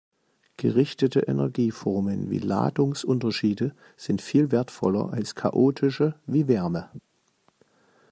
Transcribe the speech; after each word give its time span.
Gerichtete 0.57 1.19
Energieformen 1.27 2.31
wie 2.31 2.39
Ladungsunterschiede 2.39 3.75
sind 3.97 4.23
viel 4.23 4.49
wertvoller 4.51 5.13
als 5.13 5.35
chaotische 5.35 6.15
wie 6.25 6.47
Wärme. 6.47 6.89